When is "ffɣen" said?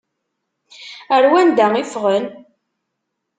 1.85-2.25